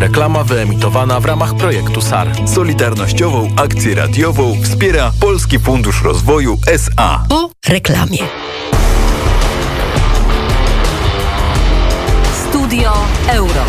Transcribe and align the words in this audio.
Reklama 0.00 0.44
wyemitowana 0.44 1.20
w 1.20 1.24
ramach 1.24 1.54
projektu 1.54 2.00
SAR. 2.00 2.48
Solidarnościową 2.48 3.48
akcję 3.56 3.94
radiową 3.94 4.62
wspiera 4.62 5.12
Polski 5.20 5.58
Fundusz 5.58 6.02
Rozwoju 6.02 6.58
SA. 6.66 7.24
Po 7.28 7.50
reklamie. 7.68 8.18
Studio 12.48 12.92
Euro. 13.28 13.64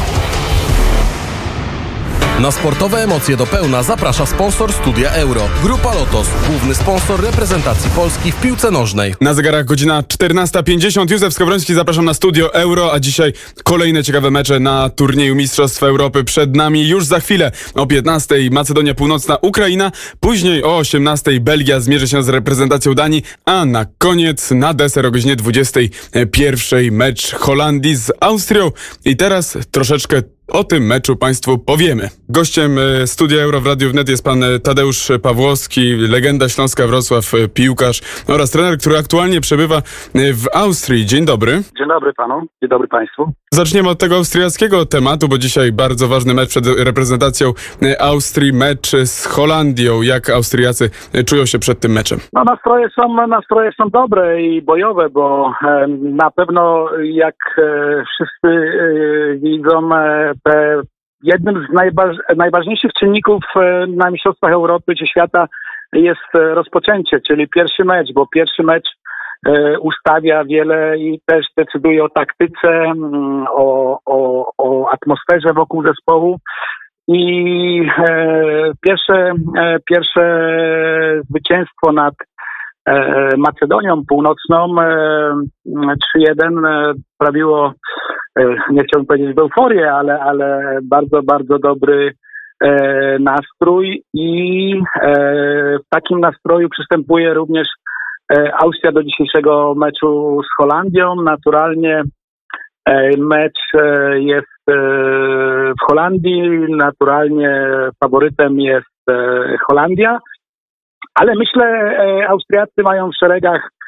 Na 2.41 2.51
sportowe 2.51 3.03
emocje 3.03 3.37
do 3.37 3.45
pełna 3.45 3.83
zaprasza 3.83 4.25
sponsor 4.25 4.73
Studia 4.73 5.11
Euro. 5.11 5.49
Grupa 5.63 5.95
Lotos, 5.95 6.27
główny 6.49 6.75
sponsor 6.75 7.21
reprezentacji 7.21 7.89
Polski 7.89 8.31
w 8.31 8.41
piłce 8.41 8.71
nożnej. 8.71 9.15
Na 9.21 9.33
zegarach 9.33 9.65
godzina 9.65 10.01
14.50. 10.01 11.11
Józef 11.11 11.33
Skowroński, 11.33 11.73
zapraszam 11.73 12.05
na 12.05 12.13
Studio 12.13 12.53
Euro, 12.53 12.93
a 12.93 12.99
dzisiaj 12.99 13.33
kolejne 13.63 14.03
ciekawe 14.03 14.31
mecze 14.31 14.59
na 14.59 14.89
turnieju 14.89 15.35
Mistrzostw 15.35 15.83
Europy 15.83 16.23
przed 16.23 16.55
nami. 16.55 16.87
Już 16.87 17.05
za 17.05 17.19
chwilę 17.19 17.51
o 17.75 17.85
15.00 17.85 18.51
Macedonia 18.51 18.93
Północna, 18.93 19.37
Ukraina, 19.41 19.91
później 20.19 20.63
o 20.63 20.79
18.00 20.79 21.39
Belgia 21.39 21.79
zmierzy 21.79 22.07
się 22.07 22.23
z 22.23 22.29
reprezentacją 22.29 22.93
Danii, 22.93 23.23
a 23.45 23.65
na 23.65 23.85
koniec 23.97 24.51
na 24.51 24.73
deser 24.73 25.05
o 25.05 25.11
godzinie 25.11 25.35
21.00 25.35 26.91
mecz 26.91 27.33
Holandii 27.33 27.95
z 27.95 28.11
Austrią. 28.19 28.71
I 29.05 29.15
teraz 29.15 29.57
troszeczkę 29.71 30.21
o 30.53 30.63
tym 30.63 30.83
meczu 30.83 31.15
Państwu 31.15 31.57
powiemy. 31.57 32.09
Gościem 32.29 32.71
e, 32.79 33.07
studia 33.07 33.43
Euro 33.43 33.59
w 33.61 33.67
Radiu 33.67 33.89
Wnet 33.89 34.09
jest 34.09 34.25
pan 34.25 34.43
e, 34.43 34.59
Tadeusz 34.59 35.11
Pawłowski, 35.23 35.95
legenda 35.95 36.49
Śląska 36.49 36.87
Wrocław, 36.87 37.33
e, 37.33 37.47
piłkarz 37.47 38.01
oraz 38.27 38.51
trener, 38.51 38.77
który 38.77 38.97
aktualnie 38.97 39.41
przebywa 39.41 39.81
w 40.15 40.45
Austrii. 40.53 41.05
Dzień 41.05 41.25
dobry. 41.25 41.51
Dzień 41.77 41.87
dobry 41.87 42.13
panu, 42.13 42.41
dzień 42.61 42.69
dobry 42.69 42.87
państwu. 42.87 43.31
Zaczniemy 43.53 43.89
od 43.89 43.99
tego 43.99 44.15
austriackiego 44.15 44.85
tematu, 44.85 45.27
bo 45.27 45.37
dzisiaj 45.37 45.71
bardzo 45.71 46.07
ważny 46.07 46.33
mecz 46.33 46.49
przed 46.49 46.65
reprezentacją 46.67 47.53
Austrii, 47.99 48.53
mecz 48.53 48.91
z 48.91 49.25
Holandią. 49.25 50.01
Jak 50.01 50.29
Austriacy 50.29 50.89
czują 51.25 51.45
się 51.45 51.59
przed 51.59 51.79
tym 51.79 51.91
meczem? 51.91 52.19
No 52.33 52.43
nastroje 52.43 52.87
są, 52.99 53.27
nastroje 53.27 53.71
są 53.81 53.89
dobre 53.89 54.41
i 54.41 54.61
bojowe, 54.61 55.09
bo 55.09 55.53
na 56.01 56.31
pewno 56.31 56.87
jak 57.03 57.35
wszyscy 58.13 58.71
widzą 59.41 59.89
jednym 61.23 61.67
z 61.67 61.73
najważ, 61.73 62.17
najważniejszych 62.37 62.91
czynników 62.99 63.43
e, 63.55 63.85
na 63.87 64.11
Mistrzostwach 64.11 64.51
Europy 64.51 64.95
czy 64.95 65.07
świata 65.07 65.47
jest 65.93 66.35
e, 66.35 66.39
rozpoczęcie, 66.39 67.19
czyli 67.27 67.47
pierwszy 67.49 67.85
mecz, 67.85 68.13
bo 68.13 68.27
pierwszy 68.27 68.63
mecz 68.63 68.89
e, 69.47 69.79
ustawia 69.79 70.43
wiele 70.43 70.97
i 70.97 71.21
też 71.25 71.45
decyduje 71.57 72.03
o 72.03 72.09
taktyce, 72.09 72.69
mm, 72.69 73.45
o, 73.49 73.99
o, 74.05 74.51
o 74.57 74.89
atmosferze 74.91 75.53
wokół 75.53 75.83
zespołu. 75.83 76.39
I 77.07 77.81
pierwsze, 78.81 79.33
pierwsze 79.89 80.23
zwycięstwo 81.29 81.91
nad 81.91 82.13
Macedonią 83.37 84.01
Północną 84.07 84.75
3-1 86.17 86.93
sprawiło 87.15 87.73
E, 87.73 88.10
nie 88.71 88.83
chciałbym 88.83 89.05
powiedzieć 89.05 89.35
w 89.35 89.39
euforię, 89.39 89.93
ale, 89.93 90.19
ale 90.19 90.79
bardzo, 90.83 91.23
bardzo 91.23 91.59
dobry 91.59 92.13
e, 92.63 93.19
nastrój 93.19 94.03
i 94.13 94.73
e, 95.01 95.11
w 95.79 95.89
takim 95.89 96.19
nastroju 96.19 96.69
przystępuje 96.69 97.33
również 97.33 97.67
Austria 98.63 98.91
do 98.91 99.03
dzisiejszego 99.03 99.73
meczu 99.77 100.41
z 100.43 100.47
Holandią. 100.57 101.15
Naturalnie 101.15 102.03
mecz 103.17 103.59
jest 104.15 104.61
w 104.67 105.85
Holandii, 105.87 106.49
naturalnie 106.69 107.67
faworytem 108.03 108.59
jest 108.59 109.05
Holandia, 109.67 110.19
ale 111.15 111.35
myślę 111.35 111.97
Austriacy 112.29 112.83
mają 112.83 113.09
w 113.09 113.17
szeregach 113.19 113.69
E, 113.71 113.80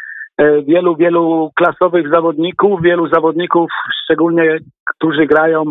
wielu, 0.68 0.96
wielu 0.96 1.52
klasowych 1.56 2.10
zawodników, 2.10 2.82
wielu 2.82 3.08
zawodników, 3.08 3.70
szczególnie 4.04 4.58
którzy 4.96 5.26
grają 5.26 5.64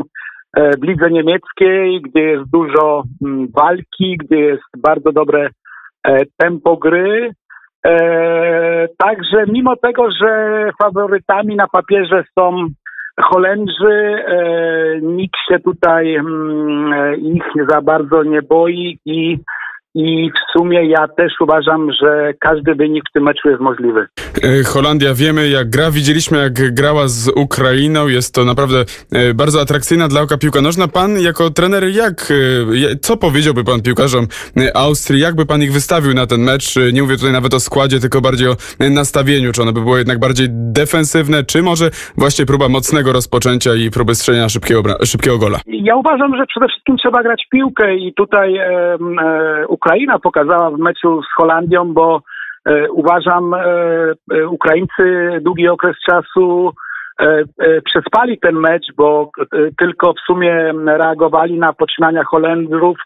e, 0.57 0.71
w 0.77 0.83
lidze 0.83 1.11
niemieckiej, 1.11 2.03
gdzie 2.03 2.21
jest 2.21 2.51
dużo 2.51 3.03
mm, 3.25 3.49
walki, 3.57 4.17
gdzie 4.17 4.39
jest 4.39 4.63
bardzo 4.79 5.13
dobre 5.13 5.49
e, 6.05 6.19
tempo 6.37 6.77
gry. 6.77 7.31
Także 8.99 9.45
mimo 9.47 9.77
tego, 9.77 10.11
że 10.21 10.71
faworytami 10.83 11.57
na 11.57 11.67
papierze 11.69 12.25
są 12.39 12.67
Holendrzy, 13.21 14.25
nikt 15.03 15.37
się 15.49 15.59
tutaj 15.59 16.15
mm, 16.15 17.21
ich 17.21 17.45
za 17.69 17.81
bardzo 17.81 18.23
nie 18.23 18.43
boi 18.43 18.99
i 19.05 19.39
i 19.95 20.31
w 20.31 20.59
sumie 20.59 20.89
ja 20.89 21.09
też 21.09 21.33
uważam, 21.41 21.93
że 22.03 22.33
każdy 22.41 22.75
wynik 22.75 23.05
w 23.11 23.13
tym 23.13 23.23
meczu 23.23 23.49
jest 23.49 23.61
możliwy. 23.61 24.07
E, 24.43 24.65
Holandia 24.65 25.15
wiemy 25.15 25.49
jak 25.49 25.71
gra, 25.71 25.91
widzieliśmy 25.91 26.39
jak 26.39 26.75
grała 26.75 27.09
z 27.09 27.29
Ukrainą, 27.37 28.09
jest 28.09 28.35
to 28.35 28.45
naprawdę 28.45 28.85
e, 29.13 29.35
bardzo 29.35 29.61
atrakcyjna 29.61 30.09
dla 30.09 30.21
oka 30.21 30.39
piłka 30.39 30.61
nożna. 30.61 30.89
Pan 30.89 31.21
jako 31.21 31.51
trener, 31.51 31.85
jak, 31.89 32.29
e, 32.93 32.97
co 32.97 33.17
powiedziałby 33.17 33.65
pan 33.65 33.83
piłkarzom 33.83 34.27
Austrii, 34.75 35.21
jak 35.21 35.35
by 35.35 35.47
pan 35.47 35.63
ich 35.63 35.73
wystawił 35.73 36.15
na 36.15 36.27
ten 36.27 36.41
mecz? 36.41 36.75
Nie 36.93 37.03
mówię 37.03 37.17
tutaj 37.17 37.33
nawet 37.33 37.55
o 37.55 37.61
składzie, 37.61 38.01
tylko 38.01 38.21
bardziej 38.21 38.49
o 38.49 38.57
nastawieniu, 38.91 39.53
czy 39.53 39.63
ono 39.63 39.73
by 39.73 39.81
było 39.81 39.99
jednak 39.99 40.19
bardziej 40.19 40.47
defensywne, 40.51 41.45
czy 41.45 41.63
może 41.63 41.91
właśnie 42.17 42.47
próba 42.47 42.69
mocnego 42.69 43.13
rozpoczęcia 43.13 43.71
i 43.75 43.91
próby 43.91 44.15
strzelenia 44.15 44.49
szybkiego, 44.49 44.83
szybkiego 45.05 45.39
gola? 45.39 45.59
Ja 45.67 45.97
uważam, 45.97 46.37
że 46.37 46.47
przede 46.47 46.69
wszystkim 46.69 46.97
trzeba 46.97 47.23
grać 47.23 47.47
piłkę 47.51 47.97
i 47.97 48.15
tutaj 48.15 48.57
e, 48.57 48.65
e, 48.65 49.67
Ukraina 49.83 50.19
pokazała 50.19 50.71
w 50.71 50.79
meczu 50.79 51.23
z 51.23 51.35
Holandią, 51.37 51.93
bo 51.93 52.23
e, 52.67 52.91
uważam, 52.91 53.55
e, 53.55 53.59
e, 54.33 54.49
Ukraińcy 54.49 55.31
długi 55.41 55.69
okres 55.69 55.97
czasu 56.11 56.73
przespali 57.85 58.39
ten 58.39 58.55
mecz, 58.55 58.87
bo 58.97 59.31
tylko 59.79 60.13
w 60.13 60.21
sumie 60.27 60.73
reagowali 60.87 61.59
na 61.59 61.73
poczynania 61.73 62.25
Holendrów 62.25 62.99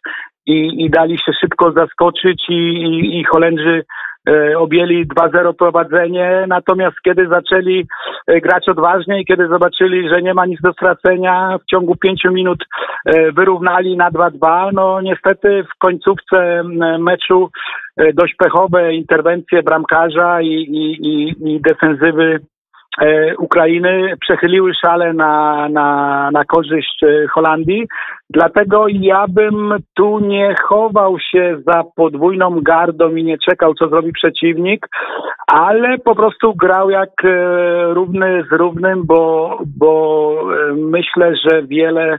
i, 0.46 0.84
i 0.84 0.90
dali 0.90 1.18
się 1.18 1.32
szybko 1.40 1.72
zaskoczyć 1.72 2.44
i, 2.48 2.54
i, 2.54 3.20
i 3.20 3.24
Holendrzy 3.24 3.84
objęli 4.56 5.06
2-0 5.06 5.54
prowadzenie, 5.54 6.44
natomiast 6.48 6.96
kiedy 7.04 7.28
zaczęli 7.28 7.86
e, 8.26 8.40
grać 8.40 8.68
odważnie 8.68 9.20
i 9.20 9.24
kiedy 9.24 9.48
zobaczyli, 9.48 10.08
że 10.08 10.22
nie 10.22 10.34
ma 10.34 10.46
nic 10.46 10.60
do 10.60 10.72
stracenia, 10.72 11.58
w 11.62 11.70
ciągu 11.70 11.96
pięciu 11.96 12.32
minut 12.32 12.64
e, 13.04 13.32
wyrównali 13.32 13.96
na 13.96 14.10
2-2. 14.10 14.70
No 14.72 15.00
niestety 15.00 15.64
w 15.64 15.78
końcówce 15.78 16.62
meczu 16.98 17.50
dość 18.14 18.34
pechowe 18.34 18.94
interwencje 18.94 19.62
bramkarza 19.62 20.40
i, 20.42 20.46
i, 20.46 21.08
i, 21.08 21.34
i 21.54 21.60
defensywy 21.60 22.40
E, 22.55 22.55
Ukrainy 23.38 24.14
przechyliły 24.20 24.72
szale 24.74 25.12
na, 25.12 25.68
na, 25.68 26.30
na 26.32 26.44
korzyść 26.44 27.02
e, 27.02 27.28
Holandii. 27.28 27.86
Dlatego 28.30 28.86
ja 28.88 29.24
bym 29.28 29.74
tu 29.94 30.18
nie 30.18 30.54
chował 30.62 31.18
się 31.18 31.58
za 31.66 31.84
podwójną 31.96 32.60
gardą 32.60 33.14
i 33.14 33.24
nie 33.24 33.38
czekał, 33.38 33.74
co 33.74 33.88
zrobi 33.88 34.12
przeciwnik, 34.12 34.88
ale 35.46 35.98
po 35.98 36.14
prostu 36.14 36.54
grał 36.54 36.90
jak 36.90 37.24
e, 37.24 37.28
równy 37.94 38.44
z 38.50 38.52
równym, 38.52 39.06
bo, 39.06 39.58
bo 39.78 40.32
myślę, 40.76 41.34
że 41.36 41.62
wiele 41.62 42.18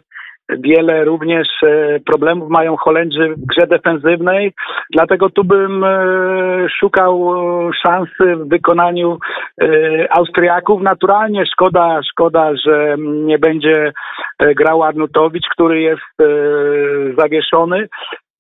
Wiele 0.50 1.06
również 1.06 1.48
e, 1.64 2.00
problemów 2.06 2.50
mają 2.50 2.78
Holendrzy 2.78 3.30
w 3.30 3.46
grze 3.46 3.68
defensywnej, 3.68 4.54
dlatego 4.94 5.30
tu 5.30 5.44
bym 5.44 5.84
e, 5.84 5.98
szukał 6.80 7.34
e, 7.34 7.72
szansy 7.74 8.36
w 8.36 8.50
wykonaniu 8.50 9.18
Austriaków. 10.10 10.82
Naturalnie 10.82 11.46
szkoda, 11.46 12.00
szkoda, 12.04 12.52
że 12.66 12.96
nie 13.00 13.40
będzie 13.40 13.94
grał 14.40 14.84
Arnutowicz, 14.84 15.48
który 15.52 15.82
jest 15.82 16.32
zawieszony. 17.18 17.88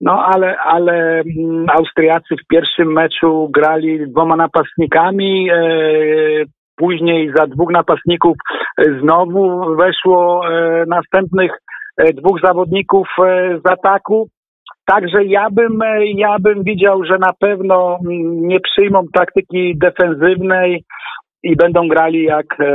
No 0.01 0.25
ale, 0.25 0.57
ale 0.57 1.19
mm, 1.19 1.65
Austriacy 1.69 2.36
w 2.36 2.48
pierwszym 2.48 2.94
meczu 2.94 3.50
grali 3.54 4.12
dwoma 4.12 4.36
napastnikami. 4.36 5.50
Później 6.75 7.31
za 7.36 7.48
dwóch 7.48 7.71
napastników 7.71 8.38
znowu 9.01 9.75
weszło 9.75 10.42
następnych 10.88 11.51
dwóch 12.13 12.39
zawodników 12.44 13.07
e, 13.19 13.59
z 13.65 13.71
ataku. 13.71 14.29
Także 14.85 15.25
ja 15.25 15.49
bym, 15.51 15.81
e, 15.81 16.05
ja 16.05 16.39
bym 16.39 16.63
widział, 16.63 17.03
że 17.03 17.17
na 17.17 17.33
pewno 17.39 17.99
mm, 18.05 18.47
nie 18.47 18.59
przyjmą 18.59 19.05
taktyki 19.13 19.77
defensywnej 19.77 20.83
i 21.44 21.56
będą 21.56 21.88
grali 21.88 22.24
jak 22.24 22.45
e, 22.60 22.66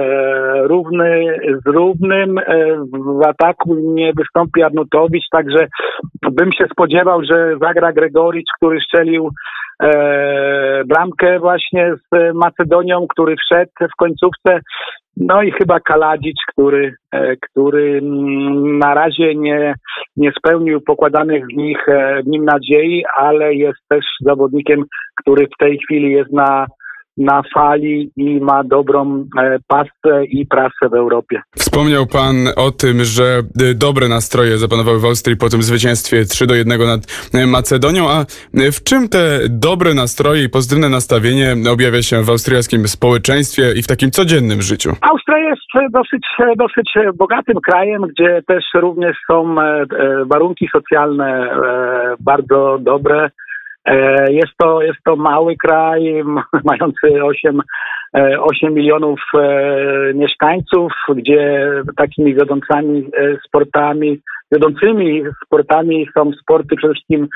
równy 0.66 1.38
z 1.64 1.66
równym. 1.66 2.38
E, 2.38 2.44
w 2.92 3.26
ataku 3.26 3.74
nie 3.74 4.12
wystąpi 4.16 4.62
Arnutowicz, 4.62 5.28
także 5.30 5.66
bym 6.32 6.52
się 6.52 6.64
spodziewał, 6.72 7.24
że 7.24 7.56
zagra 7.60 7.92
Gregoricz, 7.92 8.48
który 8.56 8.80
strzelił 8.80 9.30
e, 9.82 10.84
bramkę 10.84 11.38
właśnie 11.38 11.94
z 11.94 12.34
Macedonią, 12.34 13.06
który 13.08 13.36
wszedł 13.36 13.70
w 13.80 13.96
końcówce. 13.96 14.60
No 15.16 15.42
i 15.42 15.52
chyba 15.52 15.80
Kaladzic, 15.80 16.36
który, 16.48 16.94
który 17.40 17.98
mm, 17.98 18.78
na 18.78 18.94
razie 18.94 19.34
nie, 19.34 19.74
nie 20.16 20.32
spełnił 20.38 20.80
pokładanych 20.80 21.44
w, 21.46 21.56
nich, 21.56 21.86
w 22.24 22.26
nim 22.26 22.44
nadziei, 22.44 23.04
ale 23.16 23.54
jest 23.54 23.78
też 23.88 24.04
zawodnikiem, 24.20 24.84
który 25.20 25.46
w 25.46 25.56
tej 25.58 25.78
chwili 25.78 26.12
jest 26.12 26.32
na 26.32 26.66
na 27.16 27.42
fali 27.54 28.10
i 28.16 28.40
ma 28.40 28.64
dobrą 28.64 29.26
e, 29.38 29.58
pasę 29.68 30.24
i 30.24 30.46
prasę 30.46 30.88
w 30.90 30.94
Europie. 30.94 31.42
Wspomniał 31.56 32.06
Pan 32.06 32.36
o 32.56 32.70
tym, 32.70 33.04
że 33.04 33.24
e, 33.60 33.74
dobre 33.74 34.08
nastroje 34.08 34.58
zapanowały 34.58 35.00
w 35.00 35.04
Austrii 35.04 35.36
po 35.36 35.48
tym 35.48 35.62
zwycięstwie 35.62 36.24
3 36.24 36.46
do 36.46 36.54
1 36.54 36.86
nad 36.86 37.30
e, 37.34 37.46
Macedonią, 37.46 38.10
a 38.10 38.24
w 38.72 38.82
czym 38.84 39.08
te 39.08 39.38
dobre 39.48 39.94
nastroje 39.94 40.44
i 40.44 40.48
pozytywne 40.48 40.88
nastawienie 40.88 41.56
objawia 41.72 42.02
się 42.02 42.22
w 42.22 42.30
austriackim 42.30 42.88
społeczeństwie 42.88 43.72
i 43.76 43.82
w 43.82 43.86
takim 43.86 44.10
codziennym 44.10 44.62
życiu? 44.62 44.90
Austria 45.00 45.38
jest 45.38 45.92
dosyć, 45.92 46.26
dosyć 46.56 46.92
bogatym 47.14 47.56
krajem, 47.66 48.02
gdzie 48.02 48.42
też 48.46 48.64
również 48.74 49.16
są 49.30 49.54
warunki 50.26 50.68
socjalne 50.72 51.50
bardzo 52.20 52.78
dobre. 52.80 53.30
E, 53.84 54.32
jest 54.32 54.52
to, 54.58 54.82
jest 54.82 54.98
to 55.04 55.16
mały 55.16 55.56
kraj 55.56 56.22
mający 56.70 57.24
8, 57.24 57.60
8 58.38 58.68
e, 58.68 58.70
milionów 58.70 59.20
e, 59.34 60.14
mieszkańców, 60.14 60.92
gdzie 61.16 61.70
takimi 61.96 62.34
wiodącymi 62.34 63.10
sportami, 63.46 64.20
wiodącymi 64.52 65.22
sportami 65.46 66.08
są 66.14 66.32
sporty 66.42 66.76
przede 66.76 66.94
wszystkim 66.94 67.28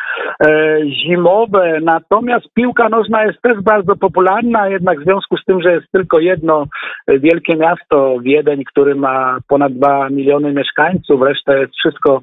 zimowe. 1.06 1.78
Natomiast 1.82 2.46
piłka 2.54 2.88
nożna 2.88 3.24
jest 3.24 3.42
też 3.42 3.62
bardzo 3.62 3.96
popularna, 3.96 4.68
jednak 4.68 5.00
w 5.00 5.04
związku 5.04 5.36
z 5.36 5.44
tym, 5.44 5.62
że 5.62 5.72
jest 5.72 5.86
tylko 5.92 6.20
jedno 6.20 6.66
wielkie 7.08 7.56
miasto, 7.56 8.16
Wiedeń, 8.22 8.64
który 8.64 8.94
ma 8.94 9.38
ponad 9.48 9.72
2 9.72 10.08
miliony 10.10 10.52
mieszkańców, 10.52 11.22
reszta 11.22 11.56
jest 11.56 11.72
wszystko 11.74 12.20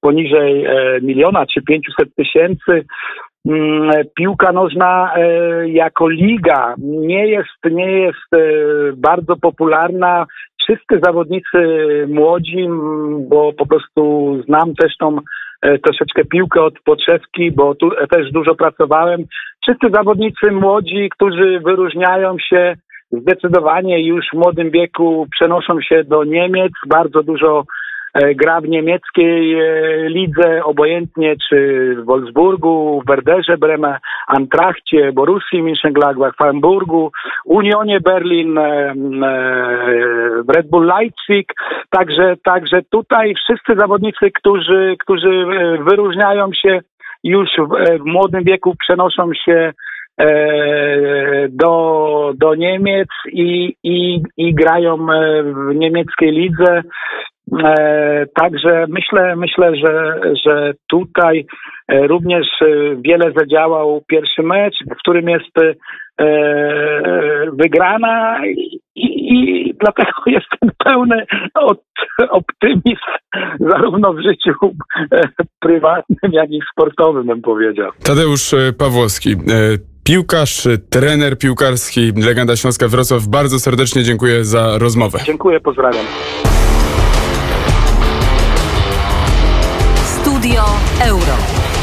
poniżej 0.00 0.66
miliona 1.02 1.46
czy 1.46 1.62
500 1.62 2.14
tysięcy. 2.14 2.84
Mm, 3.48 3.90
piłka 4.14 4.52
nożna 4.52 5.14
e, 5.16 5.68
jako 5.68 6.08
liga 6.08 6.74
nie 6.78 7.26
jest, 7.28 7.64
nie 7.70 7.90
jest 7.90 8.34
e, 8.34 8.38
bardzo 8.96 9.36
popularna. 9.36 10.26
Wszyscy 10.62 11.00
zawodnicy 11.04 11.58
młodzi, 12.08 12.68
bo 13.28 13.52
po 13.52 13.66
prostu 13.66 14.34
znam 14.44 14.74
też 14.74 14.96
tą 14.96 15.18
e, 15.62 15.78
troszeczkę 15.78 16.24
piłkę 16.24 16.62
od 16.62 16.74
podszewki, 16.84 17.52
bo 17.52 17.74
tu 17.74 17.90
też 18.10 18.32
dużo 18.32 18.54
pracowałem. 18.54 19.24
Wszyscy 19.62 19.86
zawodnicy 19.94 20.50
młodzi, 20.50 21.08
którzy 21.10 21.60
wyróżniają 21.60 22.36
się 22.38 22.74
zdecydowanie 23.10 24.06
już 24.06 24.26
w 24.32 24.36
młodym 24.36 24.70
wieku, 24.70 25.26
przenoszą 25.30 25.80
się 25.80 26.04
do 26.04 26.24
Niemiec. 26.24 26.72
Bardzo 26.86 27.22
dużo 27.22 27.64
gra 28.14 28.60
w 28.60 28.68
niemieckiej 28.68 29.54
e, 29.54 30.08
lidze, 30.08 30.64
obojętnie 30.64 31.36
czy 31.48 31.56
w 31.98 32.04
Wolfsburgu, 32.04 33.02
w 33.04 33.08
Werderze 33.08 33.58
Bremen, 33.58 33.96
Antrachcie, 34.26 35.12
Borussii 35.12 35.62
Mönchengladbach, 35.62 36.32
Hamburgu, 36.38 37.12
Unionie 37.44 38.00
Berlin, 38.00 38.58
e, 38.58 38.94
w 40.44 40.50
Red 40.56 40.70
Bull 40.70 40.86
Leipzig. 40.86 41.52
Także, 41.90 42.36
także 42.44 42.82
tutaj 42.90 43.34
wszyscy 43.34 43.74
zawodnicy, 43.78 44.30
którzy, 44.30 44.96
którzy 44.98 45.44
wyróżniają 45.80 46.52
się 46.52 46.80
już 47.24 47.48
w, 47.58 47.98
w 47.98 48.04
młodym 48.04 48.44
wieku, 48.44 48.74
przenoszą 48.80 49.30
się 49.34 49.72
do, 51.48 52.32
do 52.36 52.54
Niemiec 52.54 53.08
i, 53.32 53.74
i, 53.82 54.22
i 54.36 54.54
grają 54.54 54.96
w 55.42 55.74
niemieckiej 55.74 56.32
lidze. 56.32 56.82
E, 57.52 58.26
także 58.34 58.86
myślę, 58.88 59.36
myślę, 59.36 59.76
że, 59.76 60.20
że 60.46 60.72
tutaj 60.88 61.46
e, 61.88 62.06
również 62.06 62.46
e, 62.62 62.66
wiele 62.96 63.32
zadziałał 63.36 64.02
pierwszy 64.08 64.42
mecz, 64.42 64.74
w 64.90 64.98
którym 64.98 65.28
jest 65.28 65.54
wygrana 67.52 68.46
i, 68.46 68.80
i 69.34 69.74
dlatego 69.80 70.10
jestem 70.26 70.70
pełny 70.84 71.26
optymizm 72.30 73.10
zarówno 73.60 74.12
w 74.12 74.22
życiu 74.22 74.52
prywatnym, 75.60 76.32
jak 76.32 76.50
i 76.50 76.60
sportowym, 76.72 77.26
bym 77.26 77.42
powiedział. 77.42 77.90
Tadeusz 78.04 78.54
Pawłowski. 78.78 79.36
Piłkarz, 80.04 80.68
trener 80.90 81.38
piłkarski, 81.38 82.12
legenda 82.26 82.56
Śląska 82.56 82.88
Wrocław. 82.88 83.26
Bardzo 83.28 83.58
serdecznie 83.58 84.02
dziękuję 84.02 84.44
za 84.44 84.78
rozmowę. 84.78 85.18
Dziękuję, 85.24 85.60
pozdrawiam. 85.60 86.04
Studio 90.54 90.64
Euro. 91.04 91.73